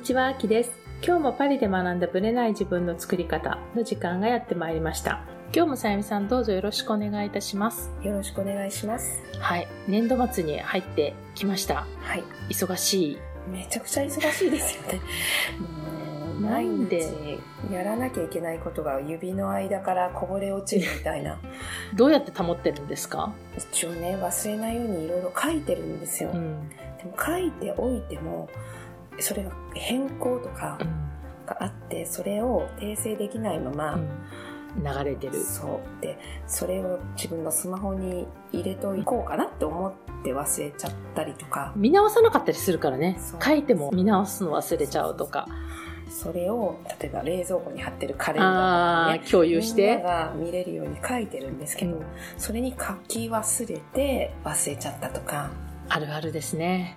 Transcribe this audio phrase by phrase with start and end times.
[0.00, 0.72] こんにちは、あきです。
[1.04, 5.20] 今日もパリで学んだブレない自分の作り方の時間がやってまいりました。
[5.54, 7.90] 今日もさゆみさんどうぞよろしくお願いいたします。
[8.02, 9.22] よろしくお願いします。
[9.38, 9.68] はい。
[9.86, 11.86] 年度末に入ってきました。
[12.00, 12.24] はい。
[12.48, 13.18] 忙しい。
[13.52, 15.00] めちゃくちゃ忙しいですよね。
[16.48, 17.04] なんで？
[17.68, 21.38] 日やらなきゃいけないことが指の間からこぼれ落ちるみたいな。
[21.94, 23.34] どうやって保ってるんですか？
[23.58, 26.30] 一応ね、忘れないようにいろいろ書いてるんですよ。
[26.32, 26.70] うん。
[26.70, 28.48] でも書いておいても、
[29.20, 31.46] それが変更とかうん。
[31.46, 34.08] があって、それを訂正できないまま、うん
[34.76, 35.34] 流れてる。
[35.42, 36.02] そう。
[36.02, 43.18] で、それを自分のスマホに入れといこうかなって思って忘れちゃったりとか、見直さなかったりするからね。
[43.44, 45.48] 書いても見直すの忘れちゃうとか。
[46.08, 50.02] それを例えば冷蔵庫に貼ってるカレンダーね共有しみんなて。
[50.02, 55.50] が見れるように書いてるんですけど、うんそれに書き忘れて忘れちゃったとか
[55.90, 56.96] あるあるですね。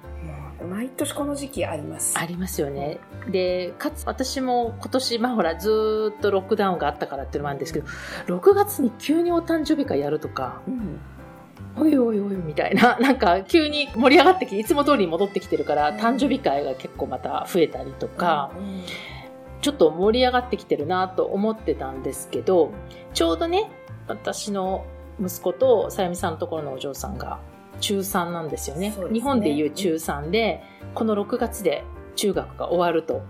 [0.59, 2.99] もう毎年この時期ありますありますよね。
[3.27, 7.87] で、かつ私も今年、まあほら、ずーっとロックダウンがあったからっていうのもあるんですけど、
[8.37, 10.99] 6月に急にお誕生日会やるとか、うん
[11.75, 18.83] おいおいおいみたいな、 なんか急に盛り上がってきて、いつも通りに戻ってきてるから、うん誕生日会が結構また増えたりとか、うん
[19.61, 22.71] ちょっと盛り上がってきてるなと思ってたんですけど、
[23.13, 23.71] ちょうどね、
[24.09, 24.83] 私の
[25.21, 27.39] 息子とさゆみさんのところのお嬢さんが
[27.79, 28.89] 中3なんですよね。
[28.89, 28.95] ね。
[29.11, 31.83] 日本でいう中3で、この6月で
[32.15, 33.21] 中学が終わると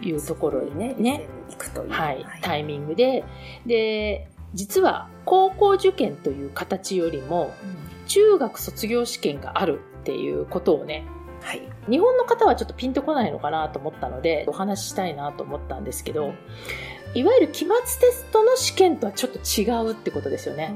[0.00, 0.94] いうところにね。
[0.98, 3.24] ね、行くという、はい、タイミングで、
[3.66, 7.88] で、実は高校受験という形よりも、うん。
[8.06, 11.04] 中学卒業試験があるっていうことをね、
[11.42, 11.62] はい。
[11.88, 16.32] 日本の方はちょっとピンとこないのかなと思ったので、お話ししたいなと思ったんですけど、
[17.14, 20.74] いわゆる期末テストの試験とはちょっと違うってことですよね。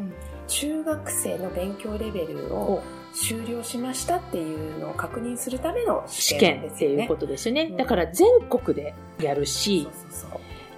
[0.49, 7.69] 中学生の勉強レベルを終了しましたっていうのを確認するための試試験験っていうことですよね。
[7.71, 9.89] うんだから全国でやるし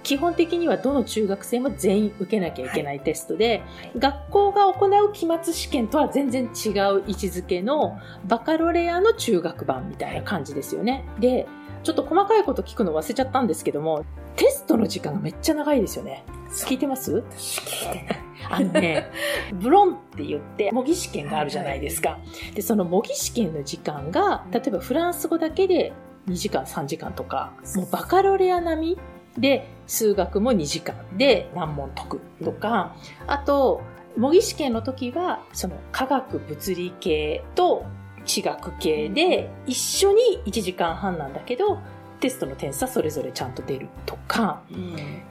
[0.03, 11.05] 基本的にはどの中学生も全員受けなきゃいけないテストで、はい学校が行う期末試験とは全然違う位置づけのバカロレアの中学版みたいな感じですよね。
[11.19, 11.47] で、
[11.83, 14.03] ちょっと細かいこと聞くの忘れちゃったんですけども、
[14.35, 16.25] テストの時間がめっちゃ長いですよね。
[16.63, 17.23] 聞いてます？
[17.31, 18.21] 私聞いてない。
[18.47, 19.09] あのね、
[19.53, 22.19] ブロンって言って模擬試験があるじゃないですか。
[22.53, 25.93] で、その模擬試験の時間が、例えばフランス語だけで
[26.27, 28.97] 2時間、3時間とか、もうバカロレア並
[29.35, 32.95] みで、数学も2時間で何問解くとか、
[33.27, 33.81] あと、
[34.15, 37.83] 模擬試験の時は、その科学物理系と
[38.25, 41.79] 地学系で一緒に1時間半なんだけど、
[42.19, 44.61] テストの点差それぞれちゃんと出るとか、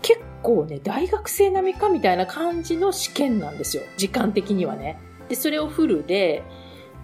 [0.02, 3.82] 結構ね、大学生並みかみたいな感じの試験なんですよ。
[3.96, 4.98] 時間的にはね。
[5.28, 6.42] で、それをフルで、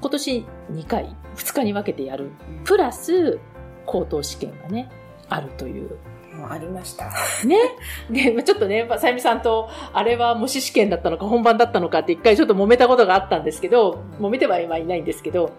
[0.01, 2.31] 今年2回、2日に分けてやる。
[2.65, 3.39] プラス、
[3.87, 4.91] 口頭試験がね、
[5.29, 5.99] あるという。
[6.41, 7.11] もうありました
[7.45, 7.57] ね。
[8.11, 15.53] で、まあちょっとね、まあさゆみさんと、あれは模試試験だったのか本番だったのかって一回ちょっと揉めたことがあったんですけど、揉めては今いないんですけど、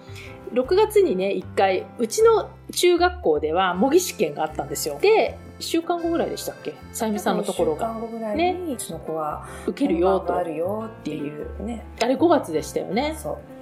[0.54, 5.00] 6月にね、一回、うちの中学校では模擬試験があったんですよ。
[5.00, 6.74] で、1週間後ぐらいでしたっけ？
[6.92, 10.36] さゆみさんのところ1週が間後ぐらいにうちの子は受けるよと。
[10.36, 13.16] あるよっていうねあれ5月でしたよね。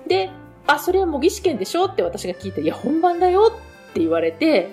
[0.07, 0.31] で、
[0.65, 4.69] あ、それは模擬試験でしょって私が聞いて、いや、本番だよって言われて、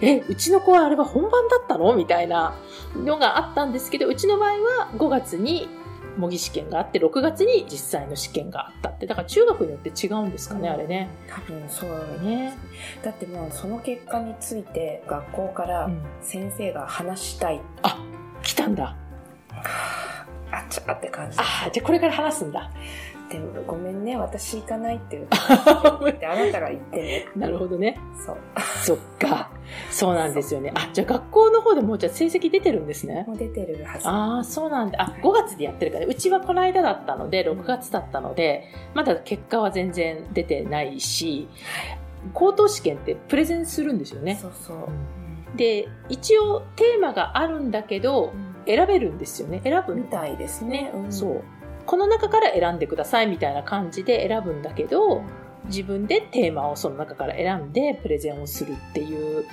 [0.00, 1.94] え、うちの子はあれは本番だったの？
[1.94, 2.54] みたいな
[2.96, 5.68] のがあったんですけど、うちの場合は5月に
[6.16, 9.06] 模擬試験があって、6月に実際の試験があったって。
[9.06, 11.08] だから中学によって違うんですかね、うんあれね。
[11.28, 11.90] 多分そう
[12.22, 12.56] ね。
[13.02, 17.98] だってもうその結果について学校からうん先生が話したい、あ、
[18.42, 18.96] 来たんだ。
[20.50, 22.70] あっちゃって感じあ、じゃあこれから話すんだ。
[23.30, 25.36] でもごめんね私行かないって言って
[26.26, 27.98] あなたが言ってねなるほどね。
[28.24, 28.36] そう
[28.84, 29.50] そっか。
[29.90, 30.72] そうなんですよね。
[30.74, 33.24] あ、じゃあ学校の方でもうじゃあ成績出てるんですね。
[33.26, 35.02] もう出てるはずああ、そうなんだ。
[35.02, 38.64] あ、5月でやってるから、うちはこの間だったので、6月だったので、
[38.94, 41.48] まだ結果は全然出てないし、
[42.34, 44.38] 口頭試験ってプレゼンするんですよね。
[44.40, 48.32] そうそう、で、一応テーマがあるんだけど、
[48.66, 49.60] 選べるんですよね。
[49.64, 51.42] 選ぶみたいですねね、そう。
[51.88, 55.22] この中から選んでくださいみたいな感じで選ぶんだけど、
[55.64, 59.46] 自分でテーマをその中から選んでプレゼンをするっていう、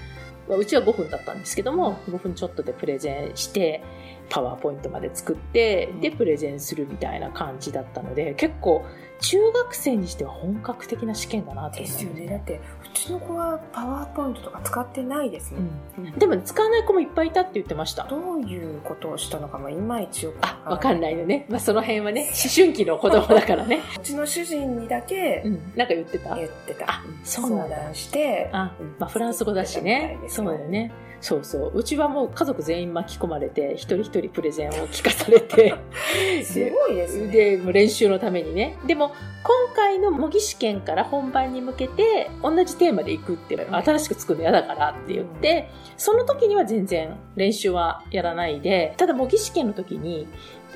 [0.49, 3.81] まあうちは5分だったんですけども、5分ちょっとでプレゼンして、
[4.29, 8.85] パワーポイントまで作って、で、プレゼンするみたいな感じだったので、結構、
[9.21, 12.27] 中学生にしては本格的な試験だなと思ですよね。
[12.27, 15.69] だってうちの子はパワーポイントとか使ってないですもん、
[15.99, 16.19] うん。
[16.19, 18.03] でも、使わない子もいっぱいいたって言ってました。
[18.09, 21.45] どういうことをしたのかもいまいちよくあ、わかんないよね。
[21.49, 23.79] まあ、その辺はね、思春期の子供だからね。
[23.97, 25.53] うちの主人にだけうん。
[25.75, 26.35] なんか言ってた？
[26.35, 27.75] 言ってた、あそうなんだ。
[27.75, 30.19] 相談してあ、まあ、フランス語だしね。
[30.27, 30.91] そうだよね。
[31.21, 31.71] そうそう。
[31.73, 35.73] うちはもう家族全員巻き込まれて、一人一人プレゼンを聞かされて、
[36.43, 37.27] すごいですね。
[37.27, 38.77] で、もう練習のためにね。
[38.85, 39.11] でも、
[39.43, 50.27] 今回の模擬試験から本番に向けて、同じテーマで行くって、新しく作るの嫌だからって言って、その時には全然練習はやらないで、ただ模擬試験の時に、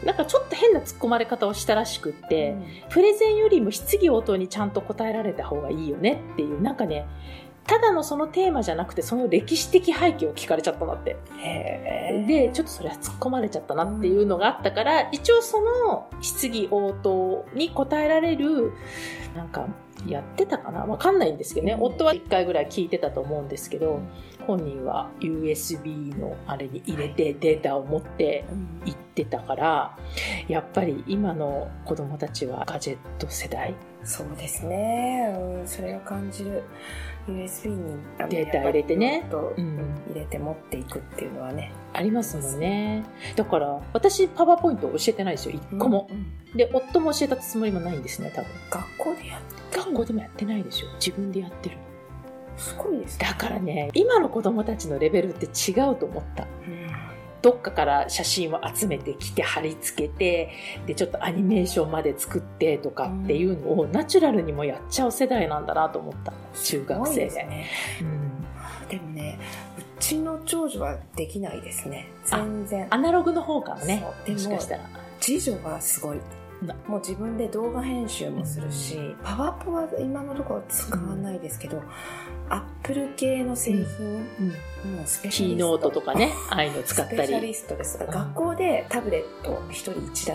[0.03, 2.56] なんかちょっと変な突っ込まれ方をしたらしくって、
[2.89, 7.06] プレゼンよりも質疑応答にちゃんと答えられた方がいいよねっていう、なんかね、
[7.69, 11.18] ただのそのテーマじゃなくて、その歴史的背景を聞かれちゃったんだって。
[12.27, 18.71] で、ちょっとそれは突っ込まれちゃったなっていうのがあったから、一応その質疑応答に答えられる、
[19.36, 19.68] なんか、
[20.07, 20.86] やってたかな？
[20.86, 21.74] わかんないんですけどね。
[21.74, 24.00] うん夫は一回ぐらい聞いてたと思うんですけど、
[24.48, 29.98] 本人は USB のあれに入れてデータを持ってうん行ってたから、
[30.48, 33.75] やっぱり今の子供たちはガジェット世代。
[34.04, 36.63] そうですね、うん、それを感じる
[37.28, 37.98] USB に
[38.30, 39.25] データ入れてね。
[39.30, 41.72] 入れて持っていくっていうのはね。
[41.94, 43.04] ありますもんね。
[43.36, 45.56] だから、私パワーポイント教えてないですよ。
[45.56, 46.07] 一個も。
[46.10, 46.25] うん
[46.57, 48.50] で、夫も教えたつもりもないんですね、多分。
[48.72, 49.42] 学校でやっ
[49.72, 50.88] て学校でもやってないでしょ？
[50.96, 51.78] 自分でやってる
[52.57, 53.28] すごいですね。
[53.28, 56.44] だからね今の子供たちのレベルって違うと思った。
[56.44, 56.90] うん
[57.41, 60.51] どっかから写真を集めてきて貼り付けて
[60.88, 66.33] でちょっとアニメーションまで作ってとかっていうのをナチュラルにもやっちゃう世代なんだなと思った。
[66.62, 67.30] 中学生で。
[67.30, 67.69] ね。
[68.01, 69.39] うん、でもね
[69.77, 72.07] うちの長女はできないですね。
[72.25, 72.88] 全然。
[72.89, 74.83] アナログの方からねでももしかしたら。
[75.19, 76.19] 次女はすごい。
[76.62, 81.81] なもう自分で動画編集もするし、うパワポは今のところ使わないですけど、
[82.50, 83.86] アップル系の製品、
[84.39, 84.95] うん。
[84.95, 85.57] もうスペシャリスト。
[85.57, 90.27] キーノートとかねああいうの使ったスペシャリりストです、ん学校でタブレット1人1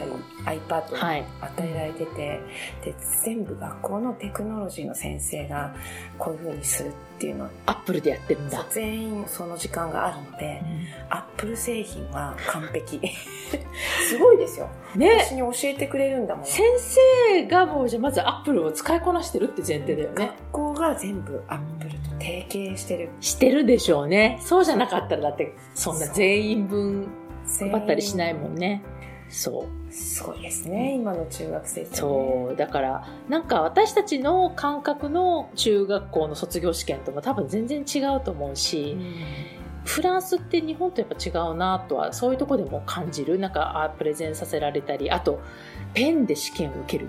[0.44, 2.40] 台 iPad 与えられてて、
[2.84, 5.74] で全部学校のテクノロジーの先生が
[6.18, 10.62] こういう風にするっていうのアップルでやってるんだ、全員その時間があるので
[11.10, 13.00] アップル製品は完璧。
[14.08, 14.68] すごいですよ。
[14.94, 15.24] ね。
[15.24, 16.44] 私に教えてくれるんだもん。
[16.44, 16.62] 先
[17.32, 20.26] 生がもうじゃあまずアップルを使いこなしてるって前提だよね。
[20.26, 24.38] 学校が全部アップルと提携してるしてるでしょうね。
[24.42, 27.08] そうじゃなかったらだってそんな全員分
[27.58, 28.82] 配ったりしないもんね。
[29.28, 29.92] そう。
[29.92, 32.56] すごいですね今の中学生ってねそう。
[32.56, 38.96] だから、なんか私たちの感覚の中学校の卒業試験とも多分全然違うと思うし、
[39.84, 43.38] フランスって日本とやっぱ違うなとは、そういうとこでも感じる。
[43.38, 45.40] なんか、あプレゼンさせられたり、あと、
[45.92, 47.08] ペンで試験を受ける。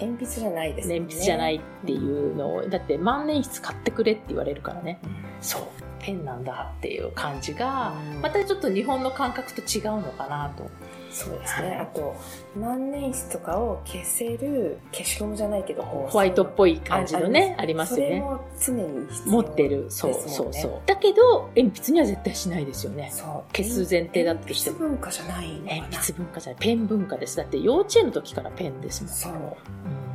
[0.00, 4.98] 鉛筆じゃないですね鉛筆じゃないっていうのを、だって万年筆買ってくれって言われるからね。
[5.04, 5.89] うんそう。
[6.00, 10.70] ペンなんだっていう感じが、うんまたちょっと日本の感覚と違うのかなと。
[11.12, 12.14] そうですね、はいあと
[12.56, 18.22] 万年筆とかを消せる消しゴムじゃないけどホワイトっぽい感じのね、あありますよね。
[18.56, 19.86] それも常に必要持ってる。
[19.90, 20.80] そうねそうそう。
[20.86, 23.10] だけど、鉛筆には絶対しないですよね。
[23.12, 27.36] そう消す前提だとしても鉛筆文化じゃない鉛筆文化じゃない、ペン文化です。
[27.36, 29.12] だって幼稚園の時からペンですもん。
[29.12, 30.10] そううん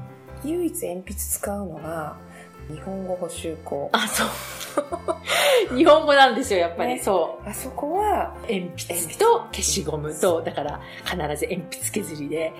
[0.45, 2.17] 唯一鉛筆使うのが
[2.69, 4.27] 日本語補習校あ、そう。
[5.75, 6.95] 日本語なんですよ、やっぱり。
[6.95, 7.49] ねそう。
[7.49, 12.53] あそこは鉛筆と消しゴムと、だから必ず鉛筆削りで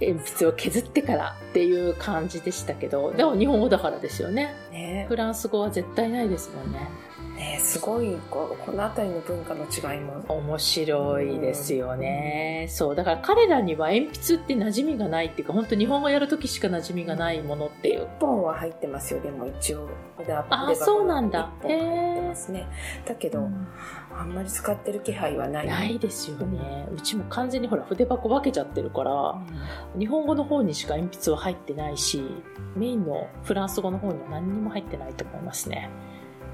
[0.00, 4.54] 鉛筆を削ってからっていう感じでしたけど、でも日本語だからですよね。
[4.70, 6.88] ねフランス語は絶対ないですもんね。
[7.36, 12.66] ねすごいこの辺りの文化の違いも面白いですよね。
[12.70, 12.94] そう。
[12.94, 18.04] だから彼らには鉛筆って馴染みがないっていうか、本当日本語やるときしか馴染みがないものっていう。
[18.04, 19.88] 1本は入ってますよでも一応
[20.18, 22.66] 筆あそうなんだ入ってますね
[23.04, 23.68] だけど、うん
[24.18, 26.88] あんまり使ってる気配はないないですよね。
[26.90, 29.38] うちも完全にほら筆箱分けちゃってるから、
[29.98, 32.22] 日本語の方にしか鉛筆は入ってないし、
[32.74, 35.90] メインのフランス語の方には何にも入ってないと思いますね。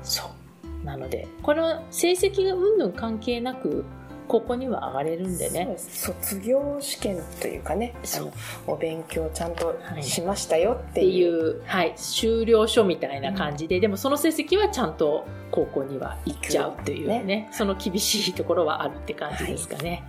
[0.02, 0.41] そう。
[0.84, 3.84] なので、これは成績がうんぬん関係なく、
[4.28, 5.64] ここには上がれるんでね。
[5.64, 5.98] そうです。
[6.06, 8.26] 卒業試験というかねあそう。
[8.26, 8.32] の
[8.68, 17.48] お勉強ちゃんとはいしましたよっっててい、いうう、はい、終了書みたいな感じで、でもその成績はちゃんと高校には行っちゃうというね、ね。
[17.52, 20.02] その厳しいところはあるって感じですかね。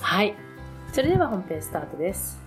[0.00, 0.34] はい。
[0.92, 2.38] それでは本編スタートです。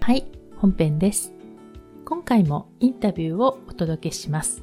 [0.00, 0.26] はい、
[0.62, 1.32] 本編です。
[2.04, 4.62] 今回もインタビューをお届けします。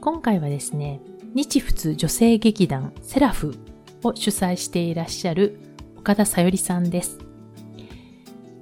[0.00, 1.00] 今回はですね、
[1.34, 3.56] 日仏女性劇団セラフ
[4.04, 5.58] を主催していらっしゃる
[5.96, 7.18] 岡田さよりさんです。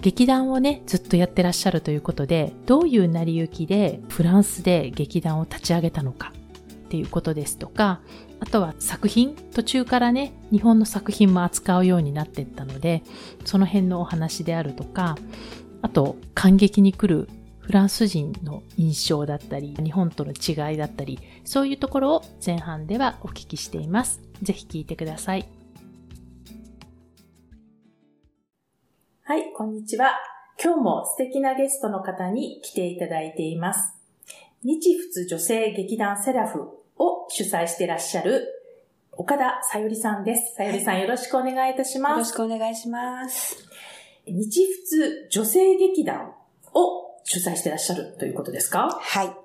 [0.00, 6.32] 劇団をね、ずっとやってらっしゃるということで、どういう成り行きでフランスで劇団を立ち上げたのか
[6.86, 8.00] っていうことですとか、
[8.40, 13.02] あとは作品、途中からね、日本の作品も扱うようになってったので、
[13.44, 15.16] その辺のお話であるとか、
[15.86, 17.28] あと、感激に来る
[17.60, 24.20] フランス人の印象だったり、日本との違いだったり、そういうところを前半ではお聞きしています。
[24.42, 25.46] ぜひ聞いてください。
[29.22, 30.16] はい、こんにちは。
[30.60, 33.94] 今日も素敵なゲストの方に来ていただいています。
[34.64, 36.62] 日仏女性劇団セラフ
[36.98, 38.44] を主催していらっしゃる
[39.12, 40.56] 岡田さゆりさんです。
[40.56, 42.18] さゆりさんよろしくお願いいたしよます。
[42.18, 43.65] ろしくお願いします。
[44.26, 46.32] 日仏女性劇団
[46.74, 48.88] を主催していらっしゃるということですか？
[49.00, 49.36] はい。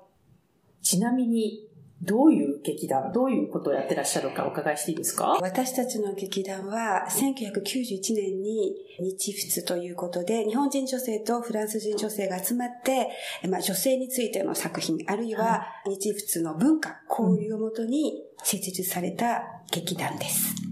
[0.82, 1.68] ちなみに、
[2.04, 5.38] どういう劇団、どういうことをやってらっしゃるかお伺いしていいですか？
[5.40, 13.08] 私たちの劇団は1991年に日仏ということで日本人女性とフランス人女性が集まって、
[13.48, 20.71] まあ、女性についての作品あるいは日仏の文化、交流をもとに設立された劇団です。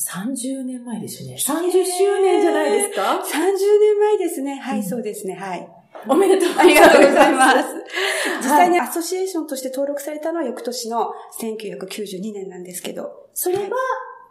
[0.00, 1.36] 30年前ですよね。
[1.36, 4.58] 30周年じゃないですか？30年前ですね。
[4.58, 5.34] はい、うんそうですね。
[5.34, 5.68] はい。
[6.08, 7.68] おめでとうありがとうございます。
[8.40, 13.70] 実際はいにアソシエーションとして登録されたのは翌年の1992年なんですけど、それは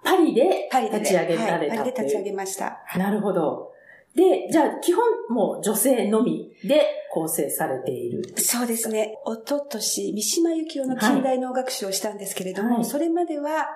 [0.04, 1.78] パリでパリで立ち上げられはい、たっていう。
[1.78, 2.80] パリで立ち上げました。
[2.98, 3.72] なるほど。
[4.16, 8.24] で、じゃあ基本もう女性のみで構成されている。
[8.38, 9.14] そうですね。
[9.26, 13.68] おととし、三島由紀夫の近代能楽師をしたんですけれども、はいそれまでは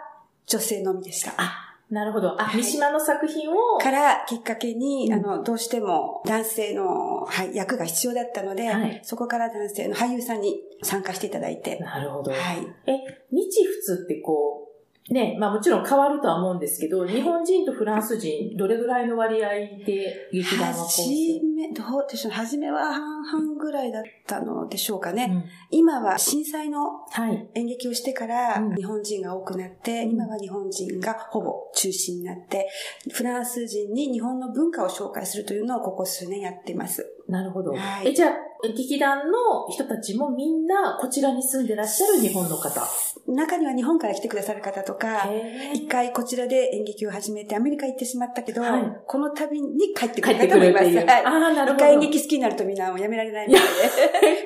[0.48, 1.34] 女性のみでした。
[1.38, 2.42] あ、なるほど。
[2.42, 12.32] あ、はい三島の作品を、からきっかけに、うんあの、どうしても男性の、はい、役が必要だったので、はいそこから男性の俳優さんに参加していただいて、なるほど。
[12.32, 12.68] はい。
[12.88, 12.94] え、
[13.32, 14.63] 日仏ってこう、
[15.10, 19.50] ね、まあもちろん変わるとは思うんですけど、日本人とフランス人、どれぐらいの割合
[19.86, 25.28] で劇団は構初成め、どうでしょう、初めは半々ぐらいだったのでしょうかね。
[25.30, 27.50] うん今は震災のはい。
[27.56, 32.70] 演劇をしてからうん日本人が多くなって、うん今は日本人がほぼ中心になって、
[33.12, 37.06] フランス人に日本の文化を紹介するというのをここ数年やってます。
[37.34, 37.72] なるほど。
[37.72, 38.32] はいえ、じゃあ、
[38.76, 42.88] 劇団の人たちもみんなこちらに住んでらっしゃる日本の方。
[43.28, 45.26] 中には日本から来てくださる方とか、
[45.74, 50.86] 一回こちらで演劇を始めてアメリカ行ってしまったけど、はいこの旅に帰ってくる方もいます。
[50.86, 50.98] いう。
[50.98, 51.74] はいああ、なるほど。
[51.74, 53.64] 一回演劇好きになるとみんなもうやめられないみたい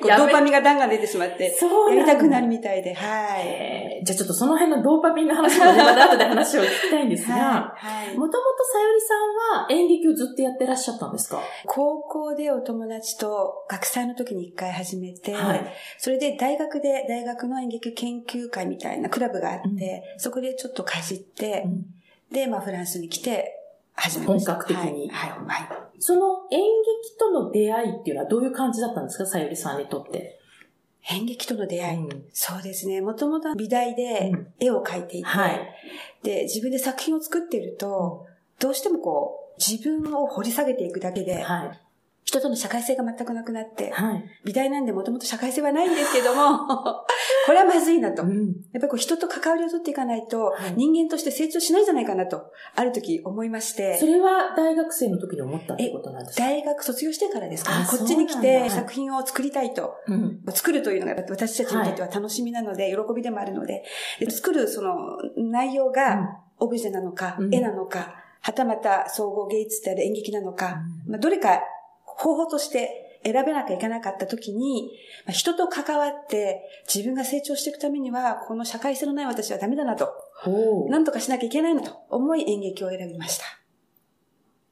[0.16, 4.02] ドーパミンがガンガン出てしまって、そうやりたくなるみたいで、はい。
[4.04, 7.74] じゃあちょっとその辺のドーパミンの話もね、また後で話を聞きたいんですが、
[8.16, 11.40] もともとさゆりさんは演劇をずっとやってらっしゃったんですか？
[11.66, 19.68] 高校でお友達と学祭の時に一回始めて、はいそれで大学で大学の演劇研究会みたいなクラブがあって、
[20.14, 21.86] うんそこでちょっとかじって、うん
[22.30, 23.54] で、まあフランスに来て
[23.94, 24.52] 始めました。
[24.54, 25.30] 本格的にはい。
[25.30, 25.46] はい。
[25.46, 25.68] はい
[26.00, 29.26] その演劇との出会いっていうのはどういう感じだったんですか？
[29.26, 30.38] さゆりさんにとって。
[31.10, 31.98] 演劇との出会い。
[31.98, 33.00] うんそうですね。
[33.00, 35.60] もともと美大でうん絵を描いていて、はい
[36.22, 38.26] で、自分で作品を作っていると、
[38.60, 41.80] どうしてもこう、自分を掘り下げていくだけで、はい。
[42.24, 44.24] 人との社会性が全くなくなって、はい。
[44.44, 48.20] 美大なんでもともと社会性はないんですけども、 これはまずいなと。
[48.22, 48.52] やっん。
[48.74, 56.42] ぱりこう人と関わりを取っていかないと、はい人間として成長しないんじゃないかなと、ある時思いましてそ、れは大学生の時に思ったってことなんですか？
[56.44, 59.94] 大学卒業してからですかねあ、こっちに来て作品を作りたいと。
[60.06, 60.42] うん。
[60.50, 63.84] 作るというのが私たちにとっては楽しみなので、喜びでもあるので、
[64.20, 71.60] で作るその内容がオブジェなのか、うん絵なのか、はたまた総合芸術である演劇なのか、うんまあ、どれか
[72.04, 74.90] 方法として選べなきゃいけなかった時に、
[75.26, 80.12] まあ、人と関わって自分が成長していくためには、この社会性のない私はダメだなと、
[80.88, 83.44] なんとかしなきゃいけないなと思い演劇を選びました。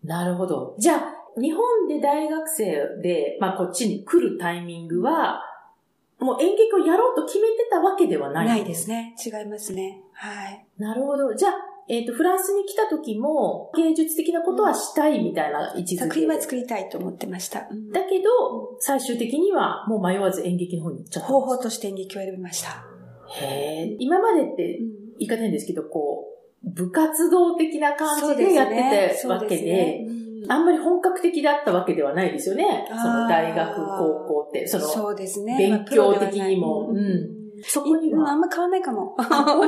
[0.05, 0.77] なるほど。
[0.79, 2.65] じゃあ、日本で大学生
[3.03, 5.43] で、まあこっちに来るタイミングは、
[6.19, 8.47] もう演劇をやろうと決めてたわけではない。
[8.47, 8.89] ないです。
[8.89, 9.15] ね。
[9.25, 10.01] 違いますね。
[10.13, 10.67] はい。
[10.79, 11.35] なるほど。
[11.35, 11.53] じゃあ、
[11.89, 16.05] えっ、と、フランスに来た時も、芸術的なことはしたいみたいな位置づけ。
[16.05, 17.69] 作品は作りたいと思ってました。
[17.71, 22.85] うんだけど、最終的にはもう迷わず演劇の方に行っちゃった方法として演劇を選びました。
[23.41, 23.97] へえ。
[23.99, 26.27] 今までってうん言い方変ですけど、こ
[26.65, 30.05] う、部活動的な感じでやってたわけで、
[30.49, 32.87] あんまり本格的だったわけではないですよね。
[32.89, 34.67] その大学、高校って。
[34.67, 35.57] その、そうですね。
[35.59, 39.17] 勉強的にもまあうんそこには、うんあんま変わんないかも。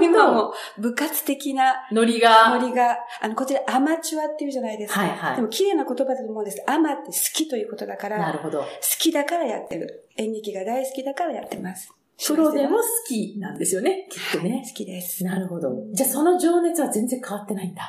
[0.02, 5.00] 今はもう部活的なノリが、ノリが、あの、こちらアマチュアっていうじゃないですか。
[5.00, 6.62] はいはいでも綺麗な言葉だと思うんです。
[6.66, 8.64] アマって好きということだから、好なるほど。
[8.98, 10.08] きだからやってる。
[10.16, 11.92] 演劇が大好きだからやってます。
[12.26, 14.64] プロでも好きなんですよね、きっとね。
[14.68, 15.24] 好きです。
[15.24, 15.70] なるほど。
[15.92, 17.82] じゃあその情熱は全然変わってないんだ。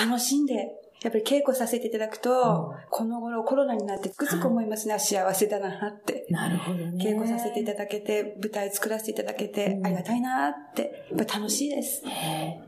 [0.00, 0.54] 楽しんで、
[1.02, 4.94] やっぱり稽古させていただくと、うんこの頃コロナになってつくづく思いますね。
[4.94, 6.26] あ幸せだなって。
[6.30, 7.04] なるほどね。
[7.04, 12.02] 稽古させていただけて、舞台作らせていただけてう、んありがたいなって、やっぱり楽しいです。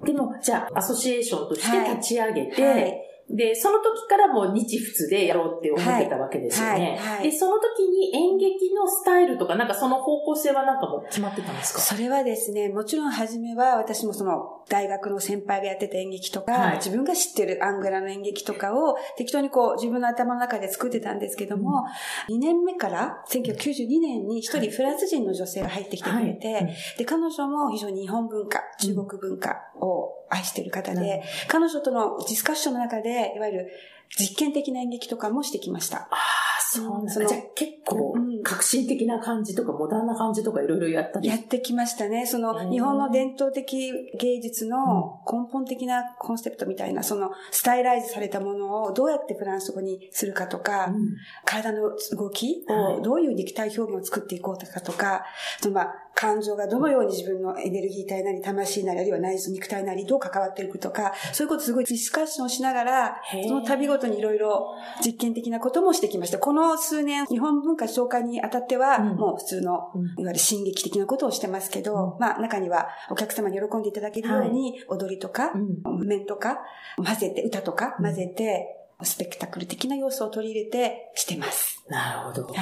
[0.05, 6.99] でも、じゃあ、アソシエーションとして立ち上げて、はいで、その時からもう日仏でやろうって思ってたわけですよね。
[6.99, 7.31] はいはい。
[7.31, 11.81] で、その時に演劇のスタイルとか、なんかその方向性はなんかもう決まってたんですか？
[11.81, 16.77] それはですね、もちろん初めは私もその大学の先輩がやってた演劇とか、はい。
[16.77, 21.85] 自分が知ってるアングラの演劇とかを適当にこう自分の頭の中で作ってたんですけども、
[22.31, 26.77] 2年目から1992年に一人フランス人の女性が入ってきてくれて、はい。
[26.97, 31.49] で、彼女も非常に日本文化、中国文化を愛している方で、うん。
[31.49, 33.71] 彼女とのディスカッションの中で、いわゆる
[34.17, 35.99] 実験的な演劇とかもしてきました。
[35.99, 36.17] ああ、
[36.61, 37.13] そうなんだ。
[37.13, 41.29] そのじゃあ結構うん、革新的な感じとか、モダンな感じとかいろいろやったり。
[41.29, 42.27] やってきましたね。
[42.27, 51.09] そうんの日本の伝統的芸術の根本的なコンセプトみたいな、そのスタイライズされたものをどうやってフランス語にするかとか、うん
[51.45, 55.25] 体の動きはいをどういう肉体表現を作っていこうとかとか、
[55.61, 66.39] そのまあ感情がどのように自分のエネルギー体なり魂なりあるいは内臓肉体なりどう関わっていくとか、そういうことすごいディスカッションをしながら、その旅ごとにいろいろ実験的なこともしてきました。
[66.39, 76.59] この数年、日本文化紹介にあたっては、うんもう普通のうんいわゆる進撃的なことをしてますけど、まあ中にはお客様に喜んでいただけるように踊りとか、うん面とか、
[76.97, 81.85] 混ぜて、歌とかうん混ぜて、スペクタクル的な要素を取り入れてしてます。
[81.89, 82.43] なるほど。
[82.49, 82.55] はい。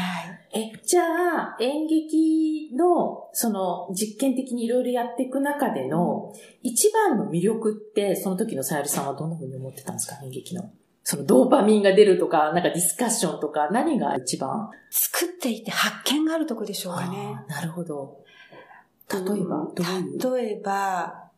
[0.53, 6.33] え、じゃあ、演劇の、その、実験的にいろいろやっていく中での、
[6.63, 10.71] 一番の魅力って、その時のさゆりさんはどんな風に思ってたんですか、演劇の。
[11.09, 14.71] その、ドーパミンが出るとか、なんかディスカッションとか、何が一番？
[14.91, 17.37] 作っていて発見があるとこでしょうかね。
[17.47, 18.25] なるほど。
[19.13, 19.69] 例えば、
[20.21, 21.31] どう例えば、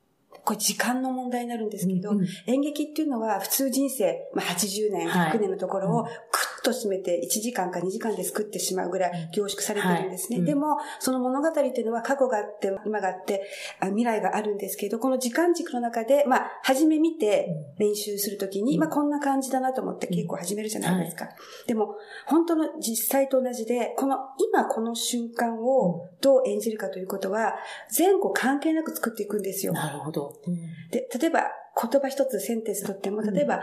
[0.42, 2.26] これ時間の問題になるんですけど、うんうん。
[2.46, 5.32] 演劇っていうのは普通人生、まあ、80年、はい。
[5.32, 6.06] 100年のところをうん。
[6.06, 6.12] ク
[6.60, 10.38] ッと締めて1時間か2時間で作ってしまうぐらい凝縮されてるんですね。
[10.38, 10.40] はい。
[10.40, 10.46] うん。
[10.46, 13.48] でも、その物語っていうのは過去があって、今があって、
[13.80, 18.80] あ未来があるんですけど、この時間軸の中で、まあ、初め見て練習するときに、うん。
[18.80, 21.28] まあ、こんな感じだなと思って稽古を始めるじゃないですか。
[21.66, 27.54] でも、本当の実際と同じで、この今この瞬間をどう演じるかということは、
[27.96, 29.72] 前後関係なく作っていくんですよ。
[29.72, 30.40] なるほど。
[30.46, 30.56] うん。
[30.90, 31.44] で、例えば
[31.80, 33.62] 言葉一つセンテンスとっても、例えば、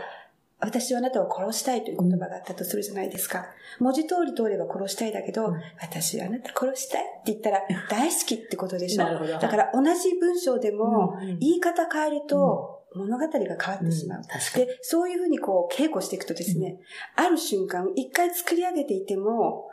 [0.58, 3.46] 私はあなたを殺したいという言葉があったとするじゃないですか。
[3.78, 9.04] 文字通り通れば殺したいだけど、うん私はあなた殺したいって言ったら大好きってことでしょ。
[9.04, 9.38] なるほど。
[9.38, 14.20] だから同じ文章でもうんうん言い方変えると物語が変わってしまう。
[14.20, 14.66] ん確かに。
[14.66, 16.78] で、そういうふうにこう稽古していくとですね、
[17.14, 19.68] ある瞬間、一回作り上げていても、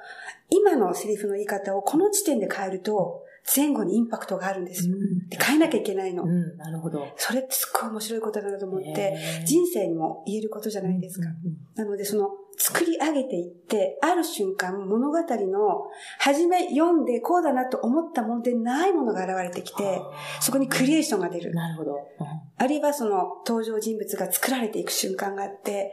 [0.49, 3.23] 今のセリフの言い方をこの時点で変えると、
[3.55, 4.95] 前後にインパクトがあるんですよ。
[4.95, 6.23] うんで、変えなきゃいけないの。
[6.23, 7.07] うん、なるほど。
[7.17, 11.27] それってすっごい面白いことだなと思って、人生にも言えることじゃないですか。
[11.75, 15.83] なので、その、作り上げていって、ある瞬間、物語の、
[16.19, 20.01] 初め読んでこうだなと思ったものでないものが現れてきて、
[20.39, 21.53] そこにクリエーションが出る。
[21.53, 21.93] なるほど。
[21.93, 25.91] うんあるいはその登場人物が作られていく瞬間があって、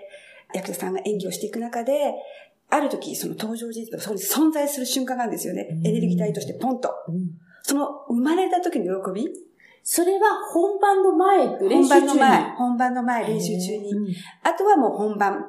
[0.54, 2.14] 役者さんが演技をしていく中で、
[2.70, 5.68] ある時、その登場人物がそこに存在する瞬間があるんですよね。
[5.70, 6.90] うんエネルギー体としてポンと。
[7.08, 7.30] うん
[7.62, 9.28] その生まれた時の喜び？
[9.82, 13.92] それは本番の前練本習中に番の前、本番の前、練習中に。
[13.92, 15.34] うんあとはもう本番。
[15.34, 15.42] うん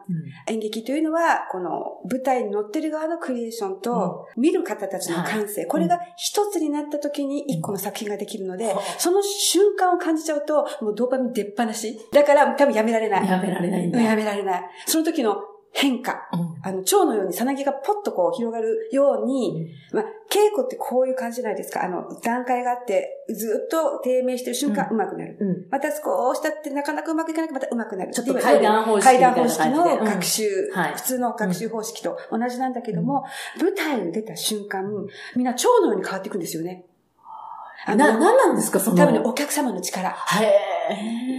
[0.48, 12.00] 演劇というのは、この舞台に乗ってる側のクリエーションと、見る方たちの感性、これが一つになった時に一個の作品ができるので、うんその瞬間を感じちゃうと、もうドーパミン出っ放し。
[12.12, 13.28] だから多分やめられない。
[13.28, 14.64] やめられないやめられない。
[14.86, 15.36] その時の
[15.72, 16.30] 変化。
[16.34, 21.84] うんあの、蝶のようにさなぎがポッとこう広がるように、まあ、稽古ってこういう感じじゃないですか。
[21.84, 25.38] あの、段階があって、ずっと低迷してる瞬間、う上手くなる。
[25.40, 25.66] うん。
[25.72, 28.14] また少し経ってなかなかうまくいかなくてまた上手くなる。
[28.14, 33.26] ちょっと階段方式みたいな階段方式の学習、うんはい普通の学習方式と同じなんだけども、
[33.60, 34.84] 舞台に出た瞬間、
[35.36, 36.86] みんな蝶のように変わっていくんですよね。
[37.86, 38.98] あな、の、なんなんですか、その。
[38.98, 40.10] 多分ね、お客様の力。
[40.10, 40.71] へー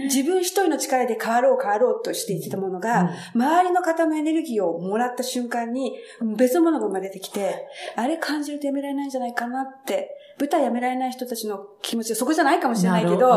[0.05, 5.95] 自分一人の力で変わろう変わろうとしていたものが、周りの方のエネルギーをもらった瞬間に、
[6.37, 13.27] 別のものが生まれてきて、あれ感じるとやめられないんじゃないかなって、舞台やめられない人たちの気持ちはそこじゃないかもしれないけど、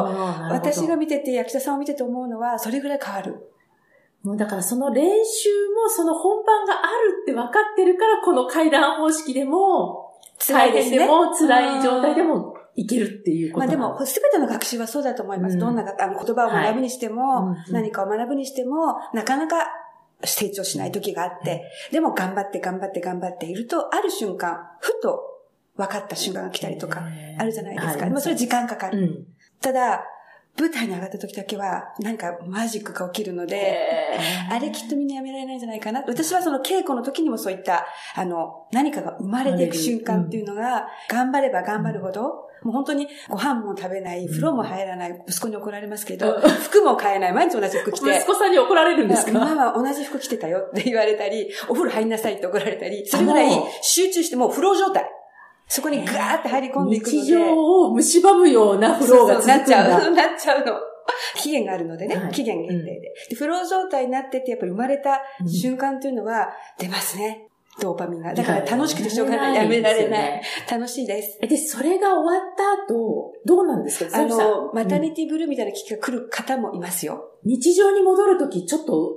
[0.51, 3.53] 私が見てて、役者さんを見てて思うのは、それぐらい変わる。
[4.23, 10.13] もうだからその練習もその本番があるって分かってるから、この階段方式でも、
[10.49, 15.55] 大変でも辛い状態でもいけるっていうことまあでも、すべての学習はそうだと思います。
[15.55, 19.57] うんどんなあの言葉を学ぶにしても、はいうん何かを学ぶにしても、なかなか
[20.23, 25.21] 成長しない時があって、でも頑張って頑張って頑張っていると、ある瞬間、ふと
[25.77, 27.03] 分かった瞬間が来たりとか、
[27.39, 27.93] あるじゃないですか。
[27.93, 28.99] はいでもそれ時間かかる。
[28.99, 29.27] うん。
[29.61, 30.05] ただ、
[30.59, 33.79] 舞台に上がった時だけは、なんかマジックが起きるので、
[34.51, 36.03] あれきっとみんなやめられないんじゃないかな。
[36.07, 46.41] 私はその稽古の時にもそういった、あの、何かが生まれていく瞬間っていうのが、頑張れば頑張るほど、もう本当にご飯も食べない、風呂も入らない、息子に怒られますけど、うん。
[46.41, 48.17] 服も買えない、毎日同じ服着て。
[48.17, 49.33] 息子さんに怒られるんですか？
[49.33, 53.51] ママ同じ服着てたよって言われたり、お風呂入んなさいって怒られたり、それぐらい
[53.83, 55.05] 集中してもうフロー状態。
[55.69, 57.19] そこにガーって入り込んでいくので。
[57.19, 60.11] 日常を蝕むようなフローが続くなっちゃう。
[60.15, 60.75] なっちゃうの。
[61.37, 63.01] 期限があるのでね、はい期限限定で,、
[63.31, 63.37] で。
[63.37, 66.49] フロー状態になってて、やっぱり生まれた瞬間っていうのは
[66.79, 67.49] 出ますね。
[67.81, 68.33] ドーパミンが。
[68.33, 69.55] だから楽しくてしょうがない。
[69.55, 70.43] やめられない。
[70.71, 71.39] 楽しいです。
[71.41, 74.19] で、それが終わった後、どうなんですか？
[74.19, 77.33] あの、マタニティブルーみたいな危機が来る方もいますよ。
[77.45, 79.17] 日常に戻るとき、ちょっと、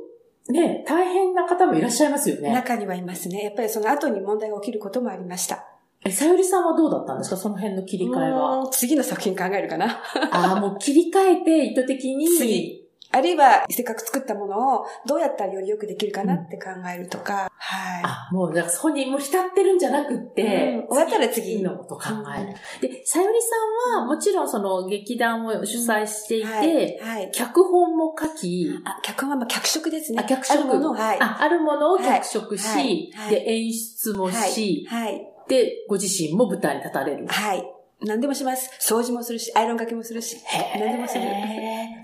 [0.51, 2.51] ね、大変な方もいらっしゃいますよね。
[2.51, 3.43] 中にはいますね。
[3.43, 5.65] やっぱりその後に問題が起きることもありました。
[6.05, 7.37] え、さゆりさんはどうだったんですか？
[7.37, 8.67] その辺の切り替えは。
[8.71, 10.01] 次の作品考えるかな。
[10.31, 12.27] ああ、もう切り替えて意図的に。
[12.29, 18.03] 次あるいは、せっかく作ったものをどうやったらよりよくできるかなって考えるとか、はい。
[18.03, 22.03] あ、もう、だからそこにもう浸ってるんじゃなくって、うん終わったら次のこと考
[22.37, 22.87] える。
[22.87, 26.99] で、さゆりさんはもちろんその劇団を主催していて、はい。
[26.99, 27.31] はい。
[27.33, 30.21] 脚本も書き、あ、脚本はまあ脚色ですね。
[30.21, 31.17] あ脚色あるものをはい。
[31.19, 35.33] ああるものを脚色し、はいで、演出もし、はい。
[35.49, 37.27] で、ご自身も舞台に立たれる。
[37.27, 37.63] はい。
[38.01, 38.69] 何でもします。
[38.79, 40.37] 掃除もするし、アイロンかけもするし。
[40.79, 41.23] 何でもする。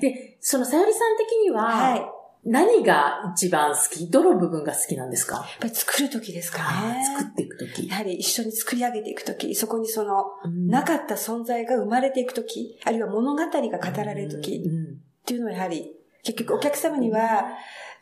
[0.01, 1.99] で、そのさゆりさん的には、はい。
[1.99, 2.11] やっ
[2.47, 4.07] 何が一番好き？
[4.11, 5.43] どの部分が好きなんですか？
[5.59, 7.03] ぱり作る時ですかね。
[7.17, 7.87] 作っていくとき。
[7.87, 15.91] やはり一緒に作り上げていく時、そこにその、うんなかった存在が生まれていく時、あるいは物語が語られる時うんっていうのはやはり、
[16.23, 17.45] 結局お客様には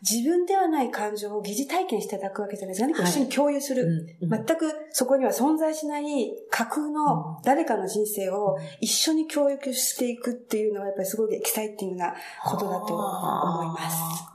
[0.09, 2.87] 自分ではない感情を疑似体験していただくわけじゃないですか。
[2.87, 3.83] 何か一緒に共有する。
[4.21, 6.03] うん全くそこには存在しない
[6.49, 12.13] 架空の誰かの人生を一緒に教育していくっていうのはやっぱりすごいエキサイティングな
[12.43, 14.33] ことだと思います。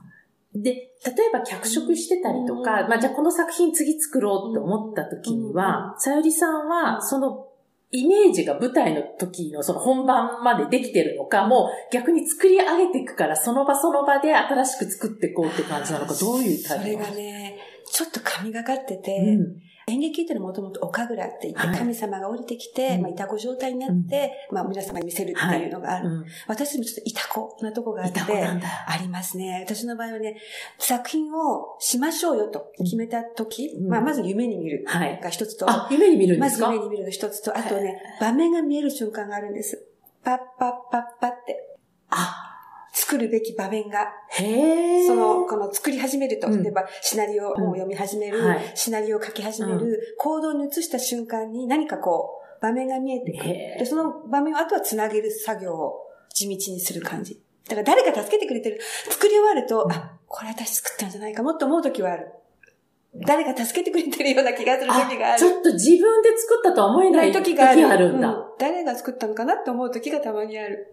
[0.54, 7.47] で、例えば脚色してたりとか、うんまあじゃあこの作品次作ろうって思った時には、さゆりさんは、その、
[7.90, 17.58] イメージが舞台の時のその本番までできてるのか、もう逆に作り上げていくから、その場その場で新しく作っていこうって感じなのか、どういうタイプそれがね、
[17.90, 21.78] ちょっと神がかってて、うん演劇っていうのはもともとお神楽って言って、はい。
[21.78, 23.02] 神様が降りてきて、うん。
[23.02, 26.08] まあ、いた子状態になって、まあ、皆様に見せるっていうのがある。
[26.08, 26.24] うん。
[26.46, 28.20] 私もちょっといた子なとこがあって。
[28.20, 29.64] ありますね。
[29.66, 30.36] 私の場合はね、
[30.78, 33.88] 作品をしましょうよと決めた時、うん。
[33.88, 35.20] まあ、まず夢に見るはい。
[35.20, 39.84] が一つと、あ、夢に見るんでますずか夢に見るの一つと、あとね、場面が見える瞬間があるんです。
[40.22, 41.78] パッパッパッパって、
[42.10, 42.47] あ、
[43.00, 45.06] 作るべき場面が、へえ。
[45.06, 53.50] その、この作り始めると、うん例えばシナリオを読み始める、はいシナリオを書き始める、行動に移した瞬間に何かこう、場面が見えてくる。
[53.50, 57.40] へで、その場面をあとはつなげる作業を地道にする感じ。
[57.68, 58.80] だから誰か助けてくれてる。
[59.08, 62.32] 作り終わると、あ、これ私作ったんじゃないかもって思う時はある。
[63.14, 65.38] 誰か助けてくれてるような気がする時がある。
[65.38, 67.82] ちょっと自分で作ったとは思えなないい時時がある。
[67.82, 68.28] があるんだ。
[68.28, 70.92] うん誰が作ったのかなって思う時がたまにある。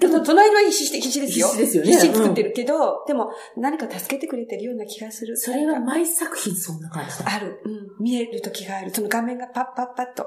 [0.00, 1.48] でも、隣は必死して、必死ですよ。
[1.48, 5.36] 必死ですよね必死に作ってるけど、でも、何か助けてくれてるような気がする。
[5.36, 7.32] それは毎作品そんな感じだ。
[7.32, 7.60] ある。
[7.64, 7.88] うん。
[7.98, 8.90] 見える時がある。
[8.94, 10.26] その画面がパッパッパッと、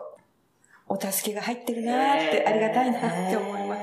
[0.87, 3.79] お助けが入ってるなーって、ありがたいなって思います。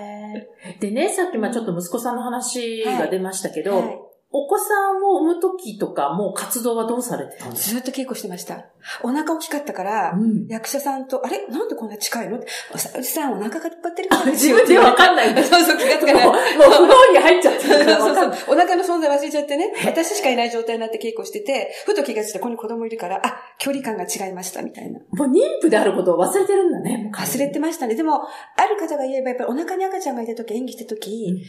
[0.74, 0.80] す。
[0.80, 4.05] でね、さっきまあちょっと息子さんの話が出ましたけど、はい
[4.38, 7.80] お子さんを産む時とかもう活動はどうされてたんですか？
[7.80, 8.66] ずっと稽古してました。
[9.02, 10.46] お腹大きかったから、うん。
[10.46, 11.46] 役者さんと、あれ？
[11.48, 12.36] なんでこんな近いの？
[12.36, 12.46] って
[12.76, 15.42] さうちさんお腹がいっぱいってるから自よ分でわかんないんだ。
[15.44, 16.26] そうそう、気がつかない。
[16.26, 17.72] もう、もう不動に入っちゃってそ
[18.12, 18.32] うそう。
[18.48, 19.72] お腹の存在忘れちゃってね。
[19.84, 25.00] 私しかいない状態になって稽古してて、ふと気がついたここに子供いるから、あ、距離感が違いました、みたいな。
[25.12, 27.10] もう妊婦であることを忘れてるんだね。
[27.14, 27.94] 忘れてましたね。
[27.94, 31.42] でも、ある方が言えば、やっぱりお腹に赤ちゃんがいた時、演技した時、